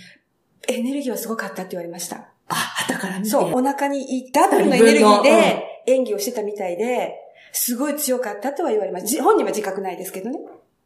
[0.68, 2.30] エネルギーはすごかったって言われました。
[2.50, 3.30] あ、だから見て。
[3.30, 7.16] そう、お腹にいダブルのエネルギーで演技をしてたみたいで、
[7.52, 9.08] すごい強かったとは言われました。
[9.08, 10.40] じ本人は自覚ないですけどね。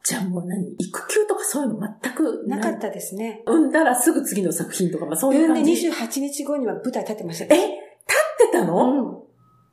[0.03, 0.73] じゃあもう何？
[0.79, 3.43] 育休とかそういうの全くなかったですね。
[3.45, 5.87] 産んだらすぐ次の作品とか、まあそういう産んで感じ。
[5.87, 7.73] え、28日後には舞台立ってました立ね。
[7.75, 9.27] ってたの、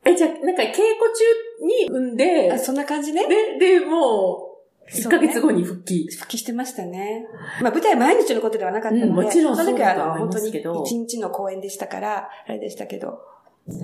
[0.04, 0.10] うん。
[0.10, 3.26] え、じゃあなんか稽古中に産んで、あそんな感じね。
[3.26, 4.47] で、で、もう、
[4.90, 6.08] 1そうねヶ月後に復帰。
[6.10, 7.26] 復帰してましたね。
[7.62, 13.20] まあ舞台毎日のことではなかったので、うんもちろんその時はあの、本当に一日の公演でしたから、あれでしたけど。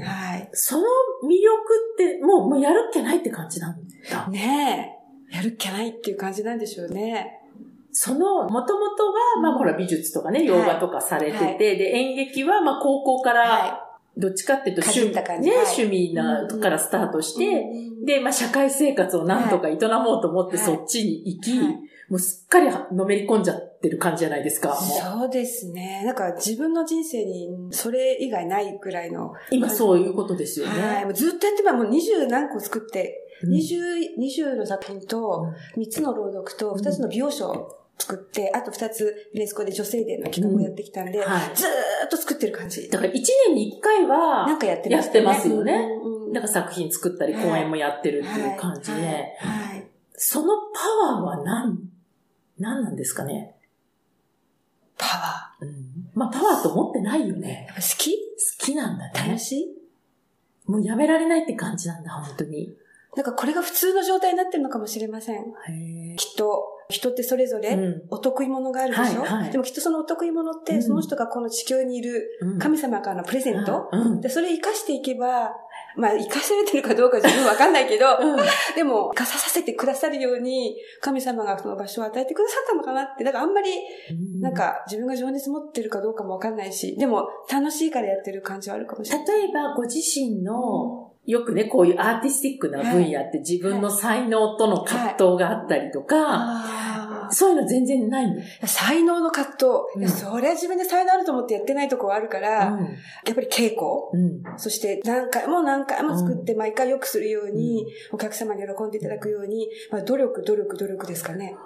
[0.03, 0.49] はい。
[0.53, 0.83] その
[1.25, 1.55] 魅力
[1.95, 3.77] って、もう、もうやるっきゃないって感じなん
[4.11, 4.29] だ。
[4.29, 4.97] ね
[5.31, 5.37] え。
[5.37, 7.41] やるっきゃないっていう感じなんでしょうね。
[7.93, 13.84] その、もともとは、まあほら美術とかね、洋画とかされてて、はいで、演劇は、まあ高校から、は
[14.17, 21.79] どっちかっていうとかじった感じね、はい趣味なからスタートして、うんで、まあ、社会生活をなんとか営もうと思ってはいそっちに行き、はい
[22.11, 24.77] もうすっかりのめり込んじゃってる感じじゃないですか。
[24.77, 26.03] そうですね。
[26.05, 29.33] なんか自分の人生にそれ以外ないぐらいの。
[29.51, 30.99] 今そういうことですよはい。
[31.01, 31.05] ね。
[31.05, 33.79] もうずっとやってばもう二十何個作って、うん二十、
[34.17, 41.57] 二十の作品と、三つの朗読と、二つの美容書を作って、あと二つユネスコで女性デーの企画をやってきたんで、はい。
[41.57, 41.69] ずー
[42.07, 42.89] っと作ってる感じ。
[42.89, 45.73] だから一年に一回は、なんかやってやってますよね。
[45.73, 51.79] うんうんなんか作品作ったり、はい公演もやってるっていう感じで、はいはいそのパワーは何、
[52.59, 53.55] 何なんですかね？
[54.99, 55.69] パワ
[56.15, 57.69] まあ、パワーと思ってないよね。
[57.71, 57.75] ー。
[57.75, 58.17] 好き？
[58.59, 59.39] 好きなんだね楽。
[59.39, 60.71] しい？
[60.71, 62.77] もうやめられないって感じなんだ、本当に。
[63.15, 65.55] なんかこれが普通の状態になってるのかもしれません。
[65.69, 68.03] へきっと、人ってそれぞれうん。
[68.11, 69.51] お得意ものがあるでしょ、はいはい。
[69.51, 70.65] でもきっとそのお得意ものっうん。
[70.65, 72.59] て、その人がこの地球にいるうん。
[72.59, 74.21] 神様からのプレゼント、うん。
[74.21, 75.53] で、それ生かしていけば、
[75.97, 78.37] まあ、生かされてるかどうか自分わかんないけど、うん。
[78.75, 83.71] でも、生かさせてくださるように、神様がその場所を与えてくださったのかなって、だからあんまり、
[84.41, 89.27] なん、か自分が情熱持ってるかどうかもわかんないし、でも、楽しいからやってる感じはあるかもしれない。
[89.27, 98.35] 例えば、ご自身の、よくね、こういうアーティスティックな分野って自分の才能との葛藤があったりとか、あそういうの全然ないの。
[98.41, 99.67] ー才能の葛藤。
[99.99, 102.79] いやうんそれは自分で才能あると思ってやってないとこはあるから、や
[103.33, 104.59] っぱり稽古うん。
[104.59, 111.57] そして何回も何回も作って毎回良くするように、お客様に喜んでいただくように、まあ、努力、努力、努力ですかね。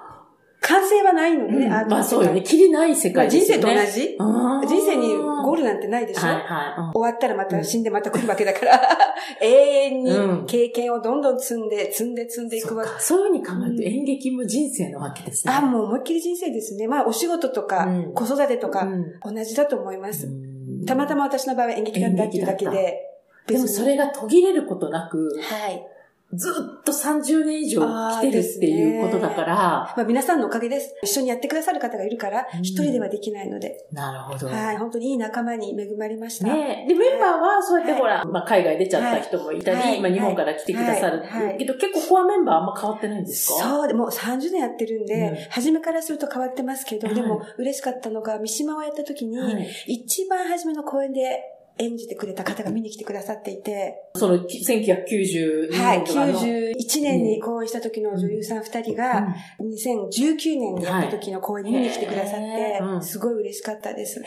[0.69, 2.41] 完成はないのでね、うんアートのまあそうよね。
[2.41, 3.65] 世切りない世界ですよね。
[3.65, 8.81] 生と同じ人生にゴールなんてないでしょ、はいは終わったらまた死んでまた来るわけだから、
[9.41, 12.61] 永遠うんに経験をどんどん積んで、積んで積んでい。
[12.61, 12.91] いくわけ。
[13.01, 15.53] そういうふうに考えると演劇も人生なわけですね。
[15.53, 16.87] あ、もう思いっきり人生ですね。
[16.87, 20.27] まあお仕事とか、うん子育てとか、うん同じだと思います。
[20.27, 23.05] うんたまたま私の場合は演劇だったっていうだけで。
[23.47, 25.83] でもそれが途切れることなく、はい。
[26.35, 29.55] ずっと30年以上来てるっていうことだから、
[29.97, 30.95] まあ皆さんのおかげです。
[31.03, 32.61] 一緒にやってくださる方がいるからう、ん。
[32.61, 33.87] 一人ではできないので。
[33.93, 34.47] なるほど。
[34.49, 34.77] はい。
[34.77, 36.45] 本当にいい仲間に恵まれました。
[36.47, 38.01] ねで、メンバーはそうやってはい。
[38.01, 40.01] ほら、まあ海外出ちゃった人もいたり、はい。
[40.03, 41.23] まあ日本から来てくださる、
[41.59, 43.65] けど結構コアメンバーあんま変わってないんですか？
[43.65, 45.37] そうで、もう30年やってるんで、うん。
[45.51, 47.17] 初めからすると変わってますけど、はい。
[47.17, 49.67] でも嬉しかったのが、三島をやった時に、はい。
[49.87, 51.41] 一番初めの公演で
[51.79, 59.29] 演じてくれた方が見に来てくださっていて、その1992はい、年とかの、91年に公演した時の女優さん2人が、
[59.61, 64.21] 2019年にやった時の公演に見に来てくださっへてすごい嬉しかったです。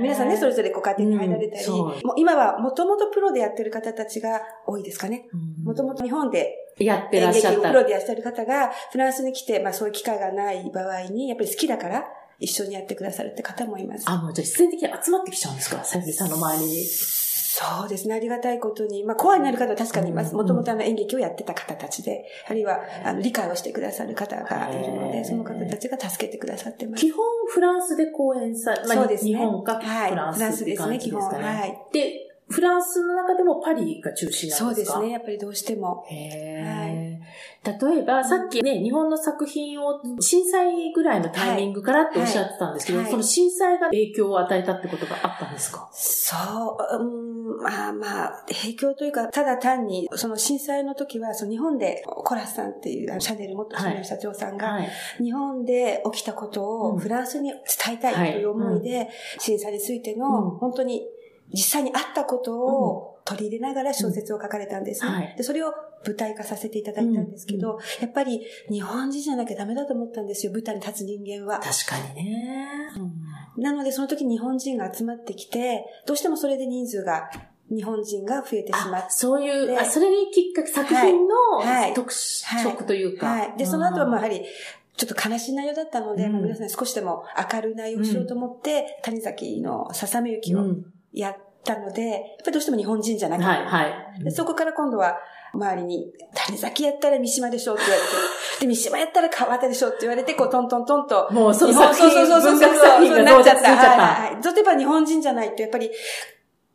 [0.00, 5.28] 皆さんね、それぞれご家庭に入られたり、もう今はもともとプロでやってる方たちが多いですかね。
[5.32, 5.64] うん。
[5.64, 7.68] もともと日本でやって演らっしゃった。
[7.68, 12.04] プロでやってる方が、フランスに来て、まあそういう機会がない場合に、やっぱり好きだから、
[12.38, 14.04] 一緒にやってくださるって方もいます。
[14.06, 15.84] あ、もうじゃあ必然的に集まってきちゃうんですか？
[15.84, 16.84] さゆりさんの周りに。
[17.58, 20.32] そうですね、ありがたいことに、まあ、コアになる方は確かにいます。
[20.32, 20.36] うん。
[20.36, 27.00] もともとあの演劇をやってた方たちで、あるいはあの理解をしてくださる方がいるので、その方たちが助けてくださってます。
[27.00, 29.30] 基本フランスで公演さ、まあ、そうですね。
[29.30, 30.98] 日本かはいフランスフランスですね。
[30.98, 31.42] ですか基本。
[31.42, 31.78] はい。
[31.94, 32.12] で、
[32.50, 34.66] フランスの中でもパリが中心なんでか？
[34.66, 36.04] そうですすね、やっぱりどうしても。
[36.10, 37.05] へー
[37.64, 43.12] 例えば、さっきね、日本の作品を震災ぐらいのタイミングからっておっしゃってたんですけど、はいはい。
[43.12, 45.88] その震災が影響を与えたってことがあったんですか？
[45.92, 46.36] そ
[47.00, 54.88] う、うん、まあまあ、影響というか、ただ単に、その震災の時は、その日本で、コラスさんっていう、シャネル元シャネル社長さんが、はい。
[55.22, 59.08] 日本で起きたことうんをフランスに伝えたいという思いで、
[59.38, 60.20] 震災についてうん。
[60.20, 61.02] の、本当に
[61.52, 65.10] 実際にあったことを取り入れながら小説を書かれたんですね。
[65.10, 65.74] はいでそれを
[66.06, 71.58] 舞台化させていただいたんですけど、やっぱり日本人じゃなきゃダメだと思ったんですよ、舞台に立つ人間は。
[71.58, 72.68] 確かにね。
[73.56, 77.28] なのでその時日本人が集まってきて、どうしてもそれで人数が、
[77.68, 83.26] 日本人が増えてしまってあ、そういう、であ、それがきっかけ、作品のはい特色というか。
[83.26, 83.58] はい。
[83.58, 84.44] で、その後はまあやあはり、
[84.96, 93.82] ちょっと悲しい内容だったので、うんまあ皆さんに少しでも明るい内容をしようと思って、谷崎のささめ雪をうんやったので、やっぱりどうしても日本人じゃなくて、はい、は
[94.18, 94.24] い。
[94.24, 95.18] でそこから今度は、
[95.56, 98.08] 周りに、谷崎やったら三島でしょって言われて、
[98.60, 103.68] で、三島やったら川田でしょって言われて、こう、トントントンと、もうその日本作品、そうそうそうそう文学作品がなっちゃった。
[103.70, 104.42] はいはいはい。
[104.42, 105.90] ずっとやっぱ日本人じゃないと、やっぱり、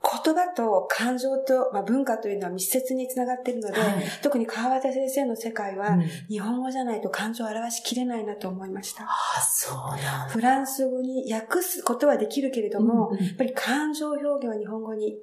[0.03, 9.03] 言葉と感情と、まあ、文化というのは密接につながっているので、はい特に川端先生の世界は、うん日本語じゃないと感情を表しきれないなと思いました。
[9.03, 9.07] あ、
[9.41, 10.29] そうなんだ。
[10.29, 15.17] フランス語に訳すことはできるけれども、うんうんやっぱり感情表現は日本語に、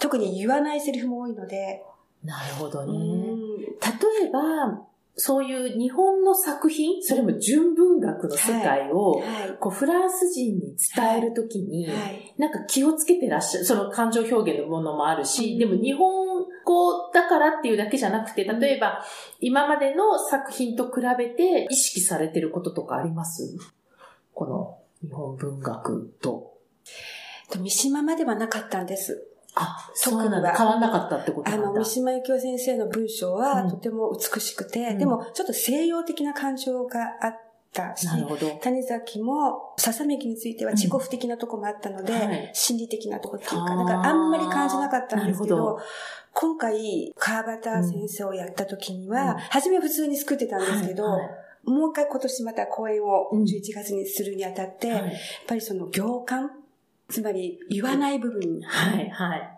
[0.00, 1.82] 特に言わないセリフも多いので、
[2.22, 2.92] なるほどね。
[2.92, 3.00] う
[3.32, 4.84] ん例えば、
[5.16, 9.22] そういう日本の作品、それも純文学の世界を、はい。
[9.60, 12.34] こうフランス人に伝えるときに、はい。
[12.36, 19.04] なんか気をつけてらっしゃる、その感情表現のものもあるし、うんでも日本語だからっていうだけじゃなくて、例えば
[19.38, 23.56] 今までの作品と比べて意識されてることとかあります？
[24.32, 26.54] この日本文学と。
[27.50, 29.28] と三島まではなかったんです。
[29.54, 30.54] あ、そうなんだ。
[30.56, 31.84] 変わんなかったってことあの、なんだ。
[31.84, 33.40] 三島由紀夫先生の文章うん。
[33.40, 34.98] はとても美しくて、うん。
[34.98, 37.40] でもちょっと西洋的な感情があっ
[37.72, 38.50] たし、なるほど。
[38.62, 42.50] 谷崎も、笹めきについては自己負的なとこもあったので、うんはい。
[42.52, 45.80] 心理的なとこっていうか、だからあんまり感じなかったんですけど、ど。
[46.32, 49.38] 今回、川端先生をやった時には、うん。
[49.38, 51.30] 初めは普通に作ってたんですけど、はい。
[51.64, 53.42] もう一回今年また講演をうん。
[53.44, 55.02] 11月にするにあたって、はい。
[55.02, 55.10] やっ
[55.46, 56.50] ぱりその行間、
[57.08, 59.50] つまり言わない部分はい、はい。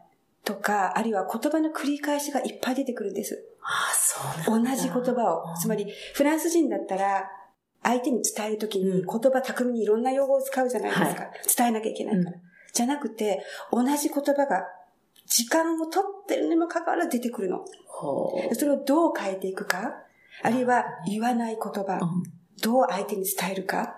[0.44, 3.44] とか、あるいは言葉の繰り返しがいっぱい出てくるんです。
[3.62, 4.62] あそう。
[4.62, 5.56] 同じ言葉を。
[5.56, 7.28] つまり、フランス人だったら、
[7.82, 11.22] 相手に伝えるときにうん言葉巧みにいろんな用語を使うじゃないですか。
[11.24, 12.36] は伝えなきゃいけないから。
[12.72, 14.64] じゃなくて、同じ言葉が
[15.26, 17.64] 時間を取ってるにもかかわらず出てくるの。
[18.52, 19.94] それをどう変えていくか、
[20.42, 23.96] あるいは言わない言葉、うんどう相手に伝えるか、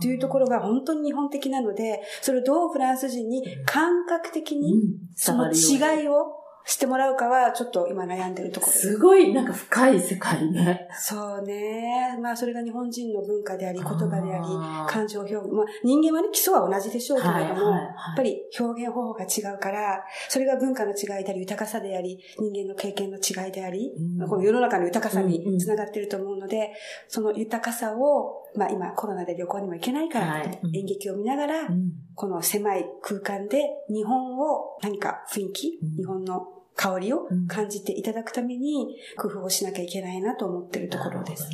[0.00, 4.80] というところが本当に日本的なので、それをどうフランス人に感覚的にうん。
[5.14, 8.88] その違いをしてもらうかは、ちょっと今悩んでるところです。
[8.92, 10.88] すごいなんか深い世界ね。
[10.92, 12.18] そうね。
[12.20, 15.46] まあ、それが日本人の文化であり、言葉であり感情表現。
[15.48, 26.72] まあ、人間はね、基礎は同じでしょうけれども、はいはいはいやっぱり表現方法が違うから、それが文化の違いであり、豊かさであり、人間の経験の違いであり、うんまあこの世の中の豊かさうんうんにつながっていると思うので、
[27.08, 35.96] その豊かさを、まあ今コロナで旅行にも行けないから、はいうん演劇を見ながら、うんこの狭い空間で日本を何か雰囲気、うん。
[35.96, 41.48] 日本の香りをうん感じていただくために工夫をしなきゃいけないなと思っているところです。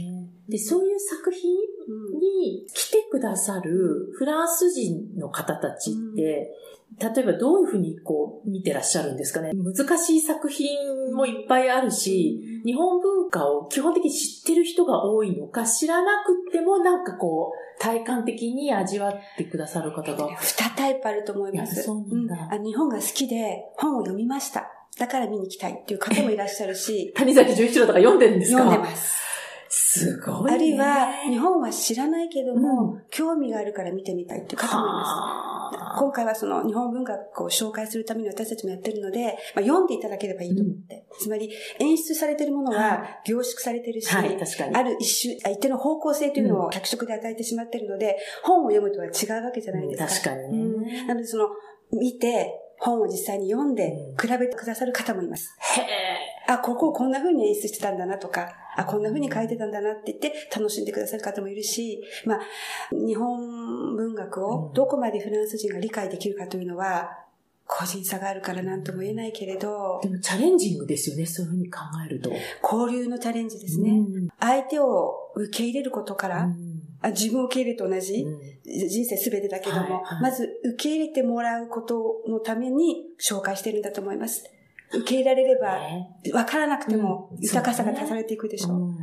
[0.48, 1.75] で、そういう作品うん
[2.26, 6.50] に来てくださるフランス人の方たちって、
[6.98, 20.28] 例えばどういうふうにこう見てらっしゃるんですかね難しい作品もいっぱいあるし、日本文化を基本的に知ってる人が多いのか、知らなくてもなんかこう、体感的に味わってくださる方が。
[20.36, 21.82] 二タイプあると思います。
[21.82, 24.70] そうなんだうんあ日本が好きで本を読みました。
[24.98, 28.60] だから見に行きたいっていう方もいらっしゃるし、 谷崎潤一郎とか読んでるんですか？
[28.60, 29.25] 読んでます。
[29.96, 30.54] すごい、ね。
[30.54, 35.09] あるいは、日本は知らないけども、う興味があるから見てみたいっていう方もいます。
[35.09, 41.06] は今回はその日本文学を紹介するために私たちもやってるので、まあ、読んでいただければいいと思って。
[41.18, 44.38] つまり演出されてるものは凝縮されてるし、はい。
[44.74, 50.30] ある一種、一定の方向性というのを脚色で与えてしまっているので、本を読むとは違うわけじゃないですか。
[50.30, 50.64] 確かにね。
[50.64, 51.48] うんなのでその、
[51.92, 55.56] 見て、本を実際に読んでうん比べてくださる方もいます。
[55.78, 56.15] へえ。
[56.46, 62.40] あ、ここをこんな風に演出してたんだなとか、あ、こんな風に書いてたんだなって言って楽しんでくださる方もいるし、まあ、
[62.92, 67.11] 日本文学をどこまでフランス人が理解できるかというのは、
[67.66, 72.30] 個人差があるから何とも言えないけれどで、もチャレンジングですよね、そういうふうに考えると。
[72.62, 73.90] 交流のチャレンジですね。
[73.90, 84.44] うん相手を受け入れることから、うんあ自分を受け入れると同じ、うん人生すべてだけども、はいはいまず受け入れてもらうことのために紹介してるんだと思います。
[84.92, 88.77] 受け入れられれば、ね分からなくてもうん豊かさが足されていくでしょう。
[88.77, 88.96] うん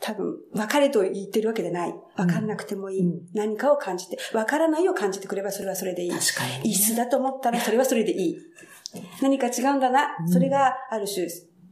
[0.00, 1.94] 多分、分かれと言ってるわけでない。
[2.16, 3.00] 分からなくてもいい。
[3.02, 6.10] うん何かを感じて、分からないを感じてくればそれはそれでいい。
[6.10, 6.60] 確かにね。
[6.64, 8.38] 異質だと思ったらそれはそれでいい。
[9.20, 10.16] 何か違うんだな。
[10.20, 11.26] うんそれがある種、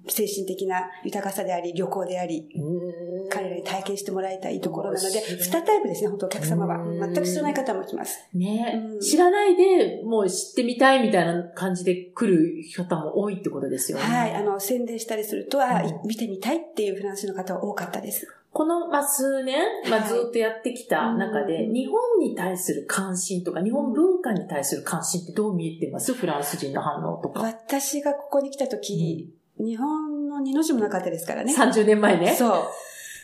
[0.09, 3.29] 精神的な豊かさであり、旅行であり、うん。
[3.29, 5.41] 彼らに体験してもらいたいところなので、面白い。
[5.41, 6.83] 二タイプですね、本当お客様は。
[6.83, 8.29] うん全く知らない方も来ます。
[8.35, 9.01] ね、うん。
[9.01, 14.05] 知らないで、もう知ってみたいみたいな感じで来る方も多いってことですよね。
[14.05, 16.09] はい、あの、宣伝したりすると、あ、うん。
[16.09, 18.27] 見てみたいっていうフランスの方は多かったです。
[18.53, 19.59] この、まあ、数年、
[19.91, 21.73] まあ、はいずっとやってきた中で、うん。
[21.75, 26.15] 日本に対する関心とか、日本文化に対する関心ってどう見えてます？
[26.15, 27.41] フランス人の反応とか。
[27.43, 31.55] 私がここに来た時、日本の二の字もなかったですからね。
[31.55, 32.35] 30年前ね。
[32.35, 32.65] そう。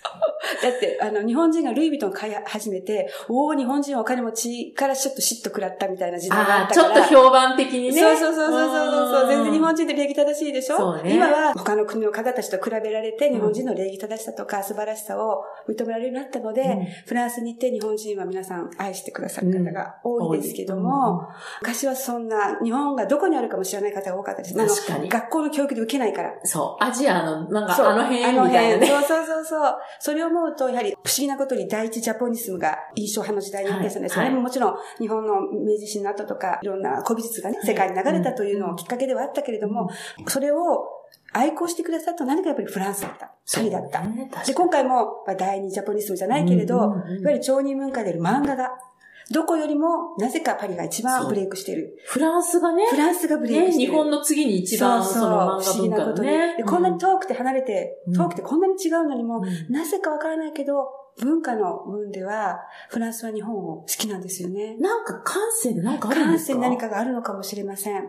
[0.62, 6.94] だって、あの、日本人がルイ・ヴィトン買い始めて、おお日本人はお金持ちからちょっと嫉妬食らったみたいな時代があっったから。
[7.08, 8.00] と評判的にね。
[8.00, 9.28] そうそうそうそうそうそう。
[9.28, 9.82] 全然日本人。
[9.82, 10.76] 人って礼儀正しいでしょ？
[10.76, 21.22] そうね今は他の国の方たちと比べられて、日本人の礼儀正しさとか素晴らしさを認められるようになったので、うんフランスに行って日本人は皆さん愛してくださる方が多いですけども、
[21.60, 24.54] 昔はそんな、日本がどこにあるかも知らない方が多かったです。
[24.54, 26.32] 確かに学校の教育で受けないから。
[26.44, 26.84] そう。
[26.84, 28.86] アジアの、なんかあの辺みたいなね。
[28.86, 29.76] そうそうそうそう。
[30.01, 34.09] それを思うと、やはり不思議なことに第一ジャポニスムが印象派の時代にあったんですよね。
[34.09, 39.88] はいそれももちろん日本の明治維新の後とか、いろんな古美術がね、世界に流れたというのをきっかけではあったけれども、
[40.26, 40.88] それを
[41.32, 43.32] 愛好してくださった何かやっぱりフランスだった。
[43.55, 44.01] パリだった。
[44.03, 48.70] ねで、今回も、まあ、第二ジャポニスムじゃないけれど、いわゆる超人文化である漫画が、
[49.33, 51.97] どこよりも、なぜかパリが一番ブレイクしている。
[52.07, 53.93] フランスがね、フランスがブレイね、クしている。
[53.93, 56.57] 日本の次に一番その漫画文化のね。
[56.59, 60.87] でこんなに遠くて離れて、うん遠くてこんなに違うのにも、うんなぜかわからないけど、
[61.20, 62.59] 文化の分では、
[62.89, 64.76] フランスは日本を好きなんですよね。
[64.78, 66.53] なんか感性でなんかあるん感ですか？
[66.53, 68.09] 性に何かがあるのかもしれません。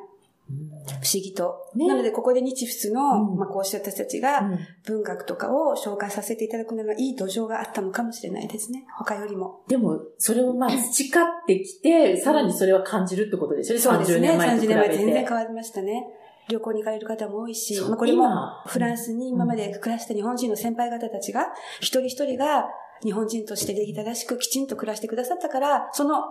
[0.53, 1.71] うん不思議と。
[1.75, 8.85] ねなので、ここで日仏の、うんまあ、こうして私たちがうん文学とかを紹介させていただくのはいい土壌があったのかもしれないですね。
[8.97, 9.61] 他よりも。
[9.67, 13.83] でも、それをまあ 培ってきて、さらにそれは感じるってことですよね。
[13.83, 14.29] 30そうですね。
[14.29, 15.29] 30年前年前全然て。
[15.29, 16.07] 変わりましたね。
[16.49, 22.67] 旅行に行かれる方も多いし、まあ、これも今フランスに今まで暮らした日本人の先輩方たちが、一人一人が
[23.01, 26.23] 日本人として礼儀正しくきちんと暮らしてくださったから、その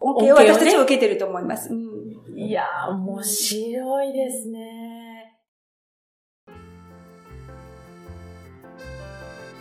[0.00, 1.72] 恩恵を私たちは受けてると思います。
[1.72, 1.95] うん
[2.38, 5.38] いや、面白いですね。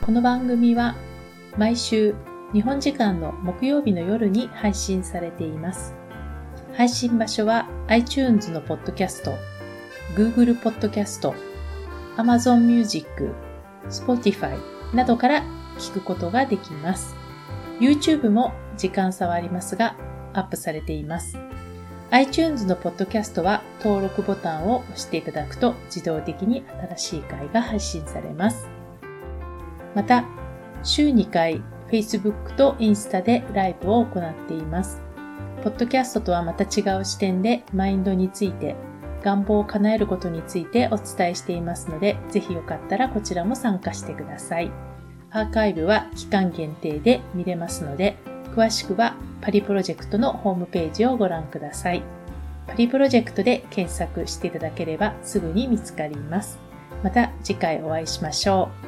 [0.01, 0.93] この番組は
[1.57, 2.13] 毎週
[2.51, 5.95] 日本時間の木曜日の夜に配信されています。
[6.75, 9.31] 配信場所は iTunes のポッドキャスト、
[10.13, 11.33] Google ポッドキャスト、
[12.17, 13.33] Amazon Music、
[13.87, 14.59] Spotify
[14.93, 15.43] などから
[15.77, 17.15] 聞くことができます。
[17.79, 19.95] YouTube も時間差はありますが
[20.33, 21.37] アップされています。
[22.11, 26.63] iTunes のポッドキャストは登録ボタンを押していただくと自動的に
[26.95, 28.67] 新しい回が配信されます。
[29.95, 30.25] また、
[30.83, 35.01] 週2回 Facebook とインスタでライブを行っています。
[35.63, 38.75] ポッドキャストとはまた違う視点でマインドについて、
[39.23, 44.71] 願望を叶えることについてお伝えしていますので、ぜひよかったらこちらも参加してください。
[45.31, 48.17] アーカイブは期間限定で見れますので、
[48.55, 52.01] 詳しくはパリプロジェクトのホームページをご覧ください。
[52.67, 56.57] パリプロジェクトで検索していただければすぐに見つかります。
[57.03, 58.84] また次回お会いしましょう。